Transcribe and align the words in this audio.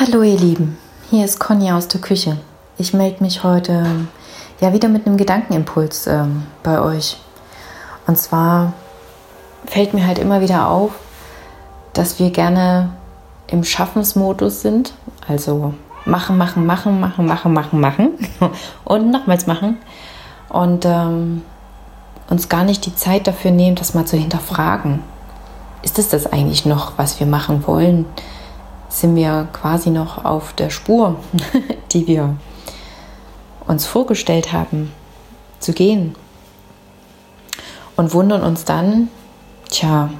Hallo 0.00 0.22
ihr 0.22 0.36
Lieben, 0.36 0.76
hier 1.08 1.24
ist 1.24 1.38
Conny 1.38 1.70
aus 1.70 1.86
der 1.86 2.00
Küche. 2.00 2.36
Ich 2.78 2.94
melde 2.94 3.22
mich 3.22 3.44
heute 3.44 3.86
ja 4.60 4.72
wieder 4.72 4.88
mit 4.88 5.06
einem 5.06 5.16
Gedankenimpuls 5.16 6.08
ähm, 6.08 6.42
bei 6.64 6.80
euch. 6.80 7.16
Und 8.08 8.18
zwar 8.18 8.72
fällt 9.66 9.94
mir 9.94 10.04
halt 10.04 10.18
immer 10.18 10.40
wieder 10.40 10.68
auf, 10.68 10.90
dass 11.92 12.18
wir 12.18 12.30
gerne 12.30 12.88
im 13.46 13.62
Schaffensmodus 13.62 14.62
sind. 14.62 14.94
Also 15.28 15.74
machen, 16.04 16.38
machen, 16.38 16.66
machen, 16.66 16.98
machen, 16.98 17.24
machen, 17.24 17.52
machen, 17.52 17.80
machen 17.80 18.10
und 18.84 19.12
nochmals 19.12 19.46
machen. 19.46 19.78
Und 20.48 20.86
ähm, 20.86 21.42
uns 22.28 22.48
gar 22.48 22.64
nicht 22.64 22.84
die 22.84 22.96
Zeit 22.96 23.28
dafür 23.28 23.52
nehmen, 23.52 23.76
das 23.76 23.94
mal 23.94 24.06
zu 24.06 24.16
hinterfragen. 24.16 25.04
Ist 25.82 26.00
es 26.00 26.08
das 26.08 26.26
eigentlich 26.26 26.66
noch, 26.66 26.98
was 26.98 27.20
wir 27.20 27.28
machen 27.28 27.64
wollen? 27.68 28.06
Sind 29.00 29.16
wir 29.16 29.48
quasi 29.52 29.90
noch 29.90 30.24
auf 30.24 30.52
der 30.52 30.70
Spur, 30.70 31.16
die 31.92 32.06
wir 32.06 32.36
uns 33.66 33.86
vorgestellt 33.86 34.52
haben, 34.52 34.92
zu 35.58 35.72
gehen. 35.72 36.14
Und 37.96 38.12
wundern 38.12 38.42
uns 38.42 38.64
dann, 38.64 39.08
tja, 39.68 40.10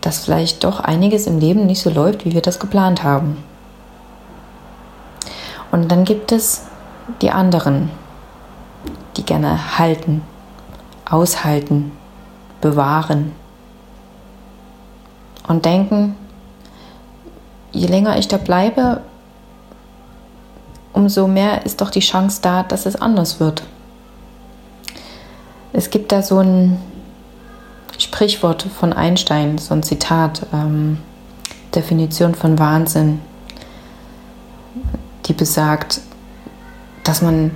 dass 0.00 0.24
vielleicht 0.24 0.64
doch 0.64 0.80
einiges 0.80 1.26
im 1.26 1.38
Leben 1.38 1.66
nicht 1.66 1.82
so 1.82 1.90
läuft, 1.90 2.24
wie 2.24 2.32
wir 2.32 2.40
das 2.40 2.58
geplant 2.58 3.02
haben. 3.02 3.42
Und 5.70 5.90
dann 5.90 6.04
gibt 6.04 6.32
es 6.32 6.62
die 7.20 7.30
anderen, 7.30 7.90
die 9.16 9.24
gerne 9.24 9.78
halten, 9.78 10.22
aushalten, 11.04 11.92
bewahren 12.60 13.32
und 15.46 15.64
denken, 15.64 16.16
je 17.72 17.86
länger 17.86 18.18
ich 18.18 18.28
da 18.28 18.36
bleibe, 18.36 19.00
umso 20.92 21.26
mehr 21.26 21.64
ist 21.64 21.80
doch 21.80 21.90
die 21.90 22.00
Chance 22.00 22.40
da, 22.42 22.62
dass 22.62 22.86
es 22.86 22.96
anders 22.96 23.40
wird. 23.40 23.62
Es 25.72 25.90
gibt 25.90 26.12
da 26.12 26.22
so 26.22 26.38
ein 26.38 26.78
Sprichwort 27.98 28.62
von 28.62 28.92
Einstein, 28.92 29.58
so 29.58 29.74
ein 29.74 29.82
Zitat, 29.82 30.46
ähm, 30.52 30.98
Definition 31.74 32.34
von 32.34 32.58
Wahnsinn, 32.58 33.20
die 35.26 35.34
besagt, 35.34 36.00
dass 37.04 37.22
man 37.22 37.50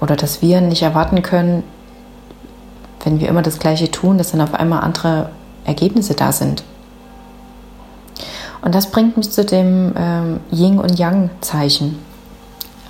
oder 0.00 0.16
dass 0.16 0.42
wir 0.42 0.60
nicht 0.60 0.82
erwarten 0.82 1.22
können, 1.22 1.62
wenn 3.04 3.20
wir 3.20 3.28
immer 3.28 3.42
das 3.42 3.58
Gleiche 3.58 3.90
tun, 3.90 4.18
dass 4.18 4.32
dann 4.32 4.40
auf 4.40 4.54
einmal 4.54 4.80
andere 4.82 5.30
Ergebnisse 5.64 6.14
da 6.14 6.32
sind. 6.32 6.64
Und 8.62 8.74
das 8.74 8.90
bringt 8.90 9.16
mich 9.16 9.30
zu 9.30 9.44
dem 9.44 9.92
ähm, 9.96 10.40
Yin- 10.50 10.78
und 10.78 10.98
Yang-Zeichen. 10.98 11.98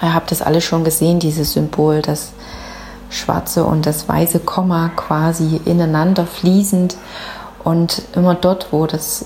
Ihr 0.03 0.15
habt 0.15 0.31
das 0.31 0.43
alle 0.43 0.61
schon 0.61 0.85
gesehen, 0.85 1.19
dieses 1.19 1.55
Symbol, 1.55 2.03
das 2.03 2.33
schwarze 3.09 3.65
und 3.65 3.87
das 3.87 4.09
weiße 4.09 4.41
Komma 4.41 4.91
quasi 4.95 5.61
ineinander 5.65 6.27
fließend. 6.27 6.97
Und 7.65 8.03
immer 8.15 8.35
dort, 8.35 8.73
wo 8.73 8.87
das, 8.87 9.25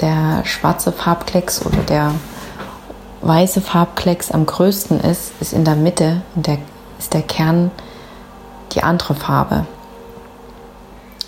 der 0.00 0.44
schwarze 0.44 0.92
Farbklecks 0.92 1.64
oder 1.64 1.78
der 1.88 2.12
weiße 3.22 3.60
Farbklecks 3.60 4.30
am 4.30 4.46
größten 4.46 5.00
ist, 5.00 5.32
ist 5.40 5.52
in 5.52 5.64
der 5.64 5.76
Mitte, 5.76 6.22
in 6.36 6.42
der, 6.42 6.58
ist 6.98 7.12
der 7.12 7.22
Kern 7.22 7.70
die 8.72 8.82
andere 8.82 9.14
Farbe. 9.14 9.66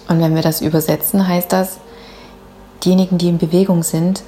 Und 0.08 0.20
wenn 0.20 0.34
wir 0.34 0.42
das 0.42 0.60
übersetzen, 0.60 1.26
heißt 1.26 1.52
das, 1.52 1.78
diejenigen, 2.84 3.18
die 3.18 3.28
in 3.28 3.38
Bewegung 3.38 3.82
sind, 3.82 4.22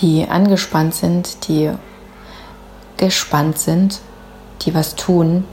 die 0.00 0.28
angespannt 0.28 0.94
sind, 0.94 1.48
die 1.48 1.70
gespannt 2.96 3.58
sind, 3.58 4.00
die 4.62 4.74
was 4.74 4.96
tun, 4.96 5.44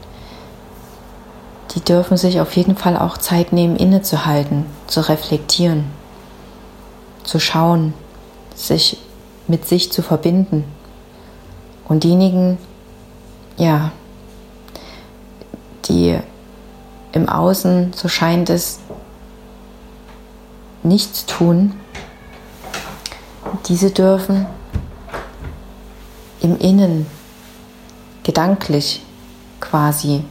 die 1.74 1.80
dürfen 1.80 2.16
sich 2.16 2.40
auf 2.40 2.56
jeden 2.56 2.76
Fall 2.76 2.96
auch 2.96 3.18
Zeit 3.18 3.52
nehmen, 3.52 3.76
innezuhalten, 3.76 4.66
zu 4.86 5.06
reflektieren, 5.08 5.84
zu 7.24 7.38
schauen, 7.38 7.92
sich 8.54 8.98
mit 9.46 9.66
sich 9.66 9.92
zu 9.92 10.02
verbinden. 10.02 10.64
Und 11.88 12.04
diejenigen, 12.04 12.58
ja, 13.56 13.92
die 15.88 16.18
im 17.12 17.28
Außen, 17.28 17.92
so 17.94 18.08
scheint 18.08 18.50
es, 18.50 18.80
nichts 20.82 21.26
tun, 21.26 21.74
diese 23.68 23.90
dürfen 23.90 24.46
im 26.40 26.56
Innen 26.58 27.06
gedanklich 28.22 29.02
quasi 29.60 30.22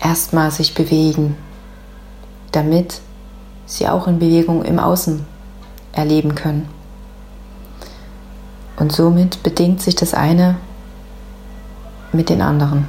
erstmal 0.00 0.50
sich 0.50 0.74
bewegen, 0.74 1.36
damit 2.52 3.00
sie 3.66 3.88
auch 3.88 4.06
in 4.06 4.18
Bewegung 4.18 4.64
im 4.64 4.78
Außen 4.78 5.24
erleben 5.92 6.34
können. 6.34 6.68
Und 8.76 8.92
somit 8.92 9.42
bedingt 9.42 9.80
sich 9.80 9.94
das 9.94 10.14
eine 10.14 10.56
mit 12.12 12.28
den 12.28 12.42
anderen. 12.42 12.88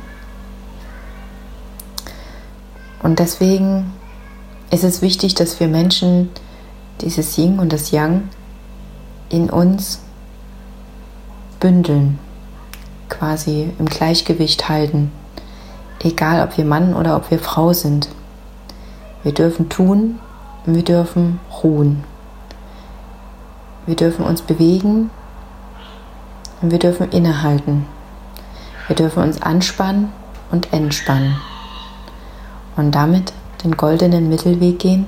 Und 3.03 3.19
deswegen 3.19 3.93
ist 4.71 4.83
es 4.83 5.01
wichtig, 5.01 5.35
dass 5.35 5.59
wir 5.59 5.67
Menschen 5.67 6.31
dieses 7.01 7.37
Yin 7.37 7.59
und 7.59 7.71
das 7.71 7.91
Yang 7.91 8.29
in 9.29 9.49
uns 9.49 10.01
bündeln, 11.59 12.19
quasi 13.09 13.73
im 13.79 13.85
Gleichgewicht 13.85 14.69
halten, 14.69 15.11
egal 16.03 16.47
ob 16.47 16.57
wir 16.57 16.65
Mann 16.65 16.93
oder 16.93 17.15
ob 17.15 17.31
wir 17.31 17.39
Frau 17.39 17.73
sind. 17.73 18.09
Wir 19.23 19.33
dürfen 19.33 19.69
tun 19.69 20.19
wir 20.67 20.83
dürfen 20.83 21.39
ruhen. 21.61 22.03
Wir 23.85 23.95
dürfen 23.95 24.25
uns 24.25 24.41
bewegen 24.41 25.11
und 26.61 26.71
wir 26.71 26.79
dürfen 26.79 27.11
innehalten. 27.11 27.85
Wir 28.87 28.95
dürfen 28.95 29.21
uns 29.21 29.41
anspannen 29.43 30.11
und 30.49 30.73
entspannen 30.73 31.35
und 32.75 32.95
damit 32.95 33.31
den 33.63 33.77
goldenen 33.77 34.27
Mittelweg 34.27 34.79
gehen 34.79 35.05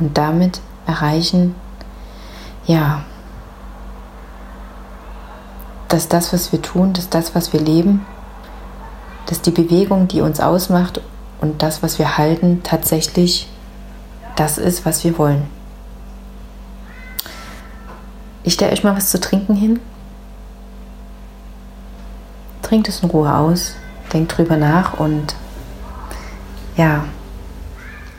und 0.00 0.16
damit 0.16 0.60
erreichen, 0.86 1.54
ja, 2.66 3.02
dass 5.88 6.08
das, 6.08 6.32
was 6.32 6.52
wir 6.52 6.60
tun, 6.60 6.92
dass 6.92 7.08
das, 7.08 7.34
was 7.34 7.52
wir 7.52 7.60
leben, 7.60 8.04
dass 9.26 9.40
die 9.40 9.50
Bewegung, 9.50 10.08
die 10.08 10.20
uns 10.20 10.40
ausmacht 10.40 11.00
und 11.40 11.62
das, 11.62 11.82
was 11.82 11.98
wir 11.98 12.18
halten, 12.18 12.62
tatsächlich 12.62 13.48
das 14.36 14.58
ist, 14.58 14.84
was 14.84 15.04
wir 15.04 15.16
wollen. 15.18 15.46
Ich 18.42 18.54
stelle 18.54 18.72
euch 18.72 18.84
mal 18.84 18.96
was 18.96 19.10
zu 19.10 19.18
trinken 19.18 19.54
hin. 19.54 19.80
Trinkt 22.62 22.88
es 22.88 23.02
in 23.02 23.10
Ruhe 23.10 23.32
aus, 23.32 23.76
denkt 24.12 24.36
drüber 24.36 24.56
nach 24.56 24.98
und 24.98 25.34
ja, 26.76 27.04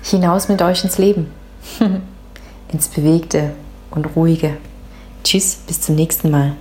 hinaus 0.01 0.47
mit 0.47 0.61
euch 0.61 0.83
ins 0.83 0.97
Leben, 0.97 1.31
ins 2.69 2.87
Bewegte 2.87 3.51
und 3.91 4.05
Ruhige. 4.15 4.57
Tschüss, 5.23 5.55
bis 5.67 5.81
zum 5.81 5.95
nächsten 5.95 6.31
Mal. 6.31 6.55